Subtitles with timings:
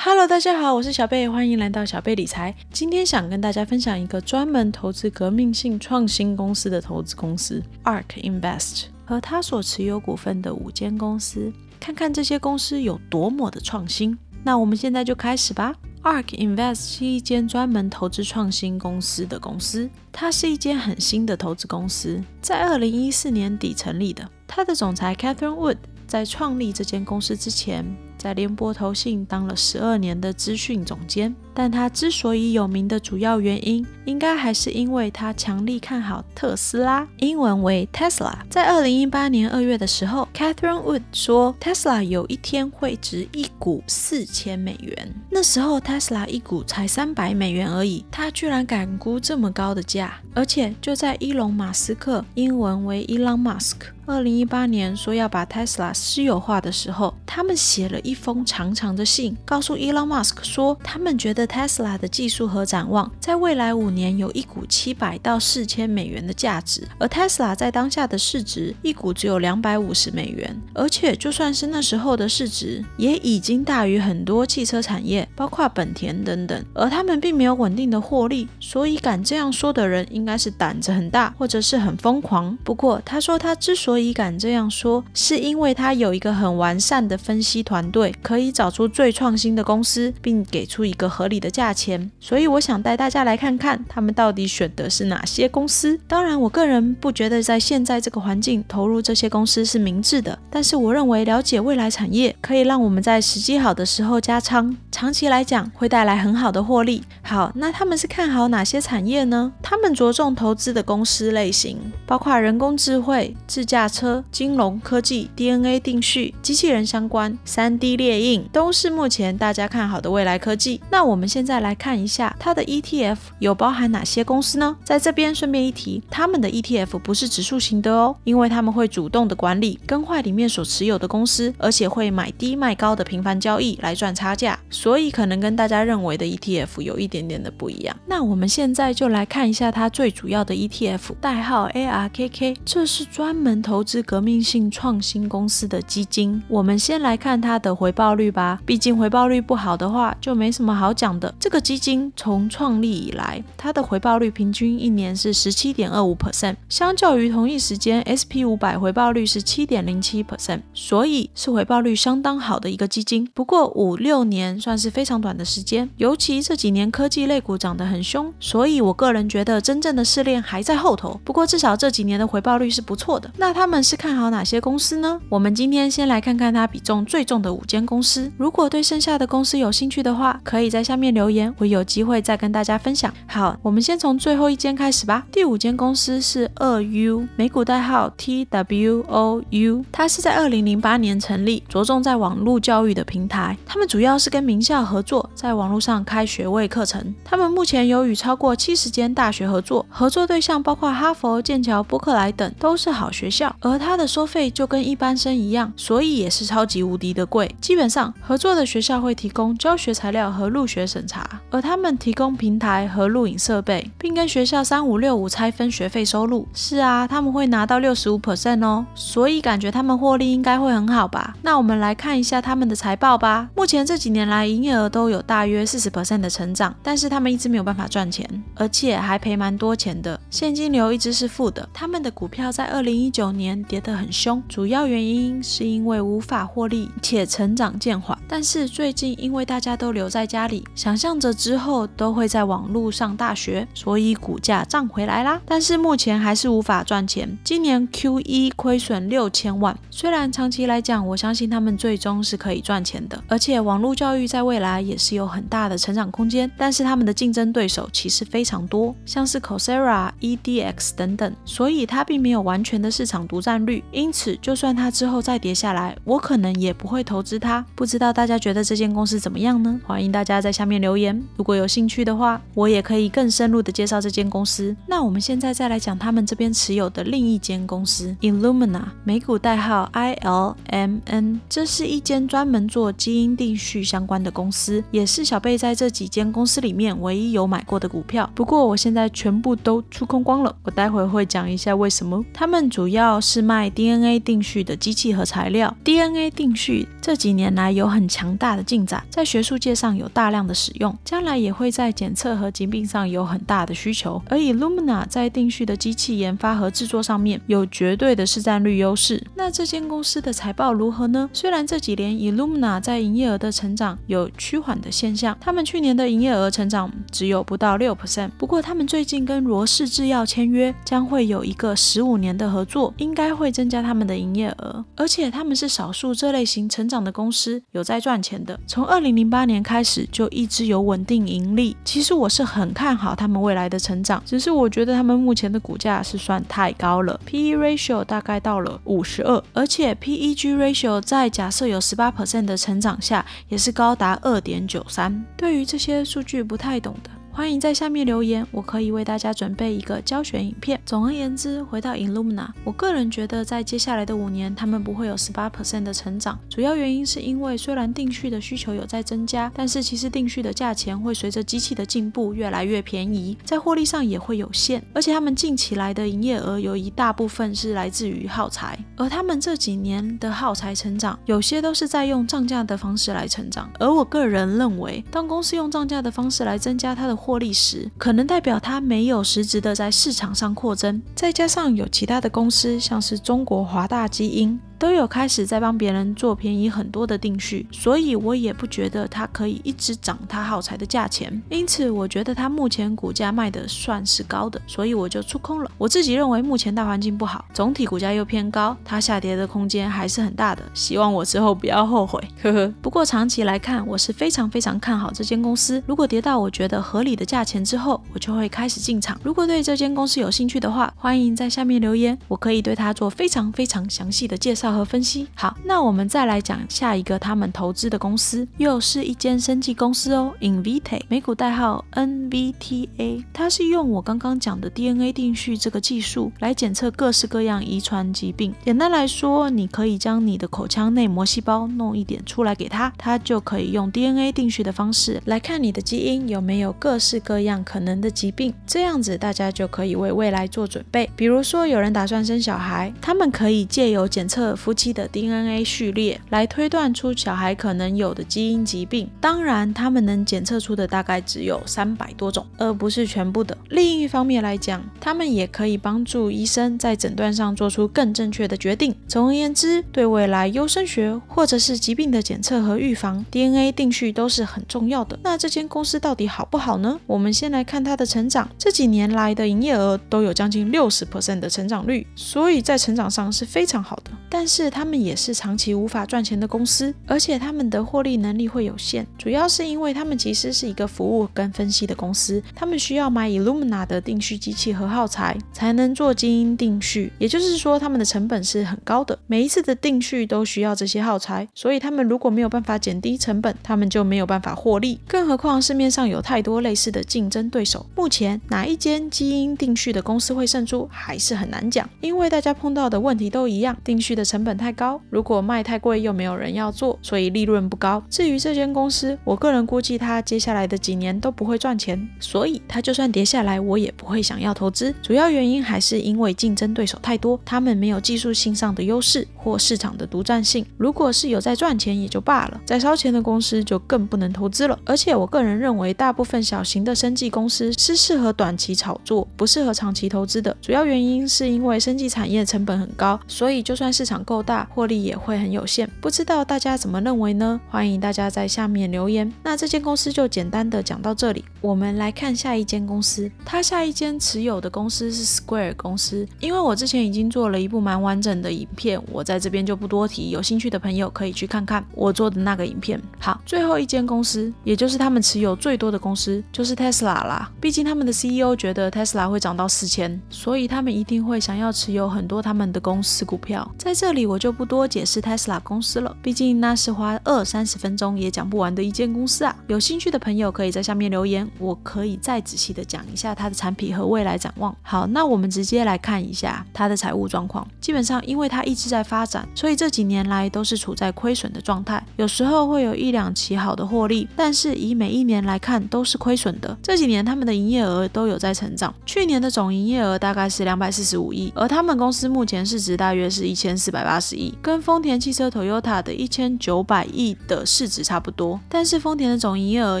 [0.00, 2.54] Hello，大家好，我是小贝，欢迎来到小贝理财。
[2.70, 14.16] 今天想跟大家分享一个专门投资革命性创新公司的投资公司 Ark Invest 和他所持有股份的五间公司，看看这些公司有多么的创新。
[14.44, 15.74] 那我们现在就开始吧。
[16.04, 24.30] Ark Invest 是一间专门投资创新公司的公司，它是一间很新的投资公司，在二零一四年底成立的。
[24.46, 27.84] 它的总裁 Catherine Wood 在创立这间公司之前，
[28.18, 31.34] 在联播投信当了十二年的资讯总监。
[31.54, 38.32] 但他之所以有名的主要原因，应该还是因为他强力看好特斯拉，英文为 Tesla。
[38.48, 45.12] 在二零一八年二月的时候，Catherine Wood 说 Tesla 有一天会值一股四千美元。
[45.30, 53.78] 那时候 Tesla 一股才三百美元而已，他居然敢估这么高的价，而且就在伊隆马斯克（英文为 Elon Musk）
[54.08, 61.48] 二零一八年说要把 Tesla 私有化的时候，他们写了一封长长的信，告诉 Elon Musk 说他们觉得。
[61.48, 82.56] Tesla 的技术和展望，在未来五年有一股七百到四千美元的价值，而 Tesla 在当下的市值一股只有两百五十美元，而且就算是那时候的市值，也已经大于很多汽车产业，包括本田等等，而他们并没有稳定的获利，所以敢这样说的人应该是胆子很大，或者是很疯狂。
[82.62, 91.38] 不过他说他之所以敢这样说，是因为他有一个很完善的分析团队，可以找出最创新的公司，并给出一个合理。
[91.38, 95.96] 的价钱，所以我想带大家来看看他们到底选的是哪些公司。
[96.08, 107.04] 当然，我个人不觉得在现在这个环境投入这些公司是明智的，但是我认为了解未来产业可以让我们在时机好的时候加仓，长期来讲会带来很好的获利。
[107.22, 109.52] 好，那他们是看好哪些产业呢？
[109.62, 120.80] 他们着重投资的公司类型包括人工智慧、自驾车、金融科技、DNA 定序、机器人相关、3D 列印，都是目前大家看好的未来科技。
[120.90, 121.28] 那我们。
[121.28, 124.74] 现在来看一下它的 ETF 有包含哪些公司呢？
[124.82, 134.58] 在这边顺便一提，他们的 ETF 不是指数型的哦，因为他们会主动的管理更换里面所持有的公司，而且会买低卖高的频繁交易来赚差价，
[134.88, 137.94] 所以可能跟大家认为的 ETF 有一点点的不一样。
[138.06, 146.42] 那我们现在就来看一下它最主要的 ETF，代号 ARKK，这是专门投资革命性创新公司的基金。
[146.48, 151.34] 我们先来看它的回报率吧，毕竟回报率不好的话，就没什么好讲的。
[151.38, 163.28] 这个基金从创立以来，它的回报率平均一年是十七点二五 percent，相较于同一时间 SP 五百回报率是七点零七 percent，所以是回报率相当好的一个基金。
[163.34, 171.18] 不过五六年算是非常短的时间，尤其这几年科技类股涨得很凶，所以我个人觉得真正的试炼还在后头。
[171.24, 173.30] 不过至少这几年的回报率是不错的。
[173.38, 175.20] 那他们是看好哪些公司呢？
[175.30, 178.30] 我们今天先来看看它比重最重的五间公司。
[178.36, 181.08] 如果对剩下的公司有兴趣的话，可以在下面。
[181.08, 183.10] 留言，我有机会再跟大家分享。
[183.26, 185.24] 好，我们先从最后一间开始吧。
[185.32, 193.56] 第五间公司是二 U，美股代号 TWOU，它是在二零零八年成立，着重在网络教育的平台。
[193.64, 197.14] 他们主要是跟名校合作，在网络上开学位课程。
[197.24, 203.54] 他们目前有与超过七十间大学合作，合作对象包括哈佛、剑桥、伯克莱等，都是好学校。
[203.60, 207.54] 而他的收费就跟一般生一样，所以也是超级无敌的贵。
[207.60, 210.84] 基本上合作的学校会提供教学材料和入学。
[210.88, 216.48] 审查，而他们提供平台和录影设备，并跟学校三五六五拆分学费收入。
[216.54, 221.36] 是啊，他们会拿到六十五 percent 哦，所以感觉他们获利应该会很好吧？
[221.42, 223.50] 那我们来看一下他们的财报吧。
[223.54, 231.68] 目前这几年来，营业额都有大约四十 percent 的成长，但是他们一直没有办法赚钱，而且还赔蛮多钱的，现金流一直是负的。
[231.72, 238.18] 他们的股票在二零一九年跌得很凶，主要原因是因为无法获利且成长渐缓。
[238.26, 240.64] 但是最近因为大家都留在家里。
[240.74, 245.40] 想象着之后都会在网络上大学，所以股价涨回来啦。
[245.44, 249.76] 但是目前还是无法赚钱，今年 Q 一亏损六千万。
[249.90, 256.50] 虽然长期来讲，我相信他们最终是可以赚钱的，而且网络教育在在未来也是有很大的成长空间。
[256.56, 263.82] 但是他们的竞争对手其实非常多，像是 Coursera、EDX 等等，所以它并没有完全的市场独占率。
[263.90, 267.64] 因此，就算它之后再跌下来，我可能也不会投资它。
[267.74, 269.80] 不知道大家觉得这间公司怎么样呢？
[269.84, 270.78] 欢迎大家在下面。
[270.78, 274.76] 留言，如果有兴趣的话，我也可以更深入的介绍这间公司。
[274.86, 288.28] 那我们现在再来讲他们这边持有的另一间公司 Illumina，美股代号 ILMN，这是一间专门做基因定序相关的的公司，也是小贝在这几间公司里面唯一有买过的股票。
[288.34, 292.22] 不过我现在全部都出空光了，我待会会讲一下为什么。
[292.34, 304.20] 他们主要是卖 DNA 定序的机器和材料，DNA 定序这几年来有很强大的进展，在学术界上有大量的使用，将来也会在检测和疾病上有很大的需求。
[304.28, 309.24] 而 Illumina 在定序的机器研发和制作上面有绝对的市占率优势。
[309.34, 311.30] 那这间公司的财报如何呢？
[311.32, 318.30] 虽然这几年 Illumina 在营业额的成长有有趋缓的现象，他们去年的营业额成长只有不到六 percent。
[318.38, 324.84] 不过他们最近跟罗氏制药签约，将会有一个十五年的合作，应该会增加他们的营业额。
[324.96, 331.76] 而且他们是少数这类型成长的公司有在赚钱的，从二零零八年开始就一直有稳定盈利。
[331.84, 345.24] 其实我是很看好他们未来的成长，只是我觉得他们目前的股价是算太高了，P/E ratio 大概到了五十二，而且 P/E/G ratio 在假设有十八 percent 的成长下，也是高达二点九三。
[345.36, 347.17] 对于这些数据不太懂的。
[347.38, 350.80] 欢迎在下面留言，我可以为大家准备一个教学影片。
[350.84, 356.36] 总而言之，回到 Illumina，我个人觉得在接下来的五年，他们不会有十八 percent 的成长。
[356.50, 364.82] 主要原因是因为虽然定序的需求有在增加，但是其实定序的价钱会随着机器的进步越来越便宜，在获利上也会有限。
[364.92, 373.70] 而且他们近期来的营业额有一大部分是来自于耗材，而他们这几年的耗材成长，有些都是在用涨价的方式来成长。
[373.78, 384.58] 而我个人认为，当公司用涨价的方式来增加它的获利时，可能代表它没有实质的在市场上扩增，再加上有其他的公司，像是中国华大基因。
[384.78, 391.42] 都有开始在帮别人做便宜很多的定序，所以我也不觉得它可以一直涨它耗材的价钱。
[391.48, 395.70] 因此，我觉得它目前股价卖的算是高的，所以我就出空了。
[395.76, 400.62] 我自己认为目前大环境不好，总体股价又偏高，它下跌的空间还是很大的。
[400.72, 402.72] 希望我之后不要后悔， 呵呵。
[402.80, 405.82] 不过长期来看，我是非常非常看好这间公司。
[405.86, 409.18] 如果跌到我觉得合理的价钱之后，我就会开始进场。
[409.24, 414.67] 如果对这间公司有兴趣的话，欢迎在下面留言，我可以对它做非常非常详细的介绍。
[414.72, 428.52] 和分析好，那我们再来讲下一个他们投资的公司，又是一间生技公司哦，Invitae，美股代号 NVTA，它是用我刚刚讲的 DNA 定序这个技术来检测各式各样遗传疾病。
[428.64, 438.52] 简单来说，你可以将你的口腔内膜细胞弄一点出来给他，他就可以用 DNA 定序的方式来看你的基因有没有各式各样可能的疾病。
[438.66, 441.08] 这样子大家就可以为未来做准备。
[441.14, 444.57] 比如说有人打算生小孩，他们可以借由检测。
[444.58, 453.56] 夫妻的 DNA 序列来推断出小孩可能有的基因疾病，当然他们能检测出的大概只有三百多种，而不是全部的。
[453.68, 458.92] 另一方面来讲，他们也可以帮助医生在诊断上做出更正确的决定。
[459.06, 465.16] 总而言之，对未来优生学或者是疾病的检测和预防，DNA 定序都是很重要的。
[465.22, 466.98] 那这间公司到底好不好呢？
[467.06, 474.10] 我们先来看它的成长，这几年来的营业额都有将近六十 percent 的成长率，所以在成长上是非常好的。
[474.28, 494.98] 但是他们也是长期无法赚钱的公司，而且他们的获利能力会有限，主要是因为他们其实是一个服务跟分析的公司，他们需要买 Illumina 的定序机器和耗材才能做基因定序，也就是说他们的成本是很高的，每一次的定序都需要这些耗材，所以他们如果没有办法减低成本，他们就没有办法获利。
[495.06, 504.68] 更何况市面上有太多类似的竞争对手，目前哪一间基因定序的公司会胜出还是很难讲，因为大家碰到的问题都一样，定序的成成本太。
[504.78, 508.00] 高，如果卖太贵又没有人要做，所以利润不高。
[508.08, 514.94] 至于这间公司，我个人估计它接下来的几年都不会赚钱，所以它就算跌下来，我也不会想要投资。
[515.02, 520.64] 主要原因还是因为竞争对手太多，他们没有技术性上的优势或市场的独占性。
[520.76, 524.78] 如果是有在赚钱也就罢了，在烧钱的公司就更不能投资了。
[524.84, 530.54] 而且我个人认为，大部分小型的生技公司是适合短期炒作，不适合长期投资的。
[530.60, 534.58] 主要原因是因为生技产业成本很高，所以就算市场够大。
[534.74, 537.60] 获利也会很有限，不知道大家怎么认为呢？
[537.70, 539.32] 欢迎大家在下面留言。
[539.42, 543.30] 那这间公司就简单的讲到这里，我们来看下一间公司。
[543.44, 553.00] 它下一间持有的公司是 Square 公司，因为我之前已经做了一部蛮完整的影片，我在这边就不多提，有兴趣的朋友可以去看看我做的那个影片。
[553.18, 557.50] 好，最后一间公司，也就是他们持有最多的公司，就是 Tesla 啦。
[557.60, 563.68] 毕竟他们的 CEO 觉得 Tesla 会涨到四千，所以他们一定会想要持有很多他们的公司股票。
[563.78, 569.54] 在这里我就不多解释 Tesla 公司了，毕竟那是花二三十分钟也讲不完的一间公司啊。
[569.66, 574.74] 有兴趣的朋友可以在下面留言，我可以再仔细的讲一下它的产品和未来展望。
[574.82, 577.66] 好，那我们直接来看一下它的财务状况。
[577.80, 582.00] 基本上，因为它一直在发发展，所以这几年来都是处在亏损的状态。
[582.14, 586.76] 有时候会有一两期好的获利，但是以每一年来看都是亏损的。
[586.80, 598.60] 这几年他们的营业额都有在成长，去年的总营业额大概是两百四十五亿，而他们公司目前市值大约是一千四百八十亿，跟丰田汽车 Toyota 的一千九百亿的市值差不多。
[598.68, 600.00] 但是丰田的总营业额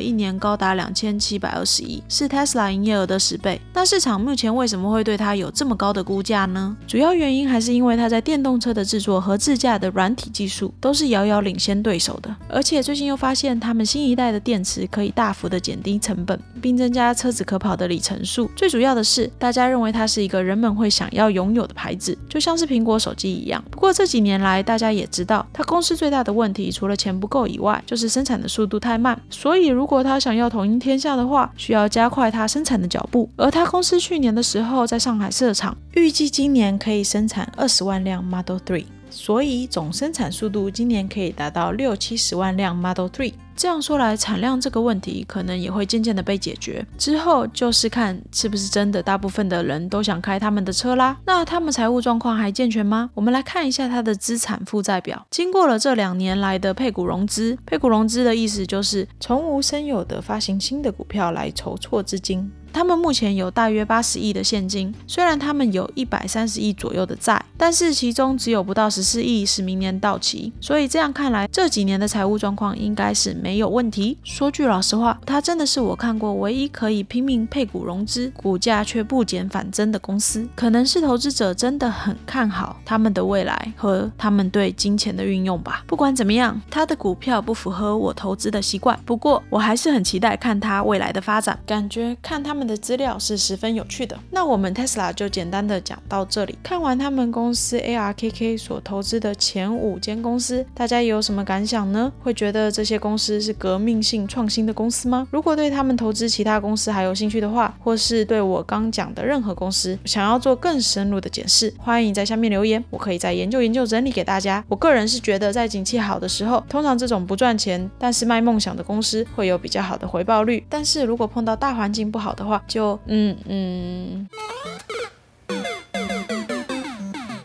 [0.00, 3.60] 一年高达两千七百二十亿，是 Tesla 营业额的十倍。
[3.74, 6.76] 那市场目前为什么会对它有这么高的估价呢？
[6.86, 18.50] 主要原因还是因为它在电动车的制作和自驾的软体技术都是遥遥领先对手的，而且最近又发现他们新一代的电池可以大幅的减低成本，并增加车子可跑的里程数。
[18.56, 23.64] 最主要的是，大家认为它是一个人们会想要拥有的牌子，就像是苹果手机一样。
[23.70, 29.18] 不过这几年来，大家也知道，它公司最大的问题除了钱不够以外，就是生产的速度太慢。
[29.30, 33.30] 所以如果它想要统一天下的话，需要加快它生产的脚步。
[33.36, 43.32] 而它公司去年的时候在上海设厂，预计今年可以生产二十万辆 Model 3，所以总生产速度今年可以达到六七十万辆 Model 3。
[43.56, 46.86] 这样说来，产量这个问题可能也会渐渐的被解决。
[46.96, 51.16] 之后就是看是不是真的大部分的人都想开他们的车啦。
[51.26, 53.10] 那他们财务状况还健全吗？
[53.14, 55.26] 我们来看一下它的资产负债表。
[55.30, 62.48] 经过了这两年来的配股融资，配股融资的意思就是从无生有的发行新的股票来筹措资金。
[62.78, 74.16] 他们目前有大约八十亿的现金，虽然他们有一百三十亿左右的债，但是其中只有不到十四亿是明年到期，所以这样看来，这几年的财务状况应该是没有问题。
[74.22, 80.48] 说句老实话，它真的是我看过唯一可以拼命配股融资，股价却不减反增的公司。
[80.54, 85.82] 可能是投资者真的很看好他们的未来和他们对金钱的运用吧。
[85.88, 92.67] 不管怎么样，它的股票不符合我投资的习惯，不过我还是很期待看它未来的发展，感觉看他们。
[92.68, 94.16] 的资料是十分有趣的。
[94.30, 96.58] 那我们 Tesla 就简单的讲到这里。
[96.62, 102.12] 看完他们公司 ARKK 所投资的前五间公司，大家有什么感想呢？
[102.22, 105.26] 会觉得这些公司是革命性创新的公司吗？
[105.30, 114.62] 如果对他们投资其他公司还有兴趣的话，或是对我刚讲的任何公司想要做更深入的解释，欢迎在下面留言，我可以再研究研究整理给大家。
[114.68, 120.64] 我个人是觉得在景气好的时候，通常这种不赚钱但是卖梦想的公司会有比较好的回报率。
[120.68, 124.28] 但是如果碰到大环境不好的话，就嗯嗯，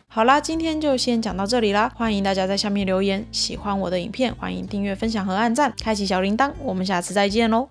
[0.07, 1.91] 好啦，今天就先讲到这里啦。
[1.95, 6.51] 欢迎大家在下面留言，喜欢我的影片，欢迎订阅、分享和按赞，开启小铃铛。
[6.59, 7.67] 我们下次再见喽。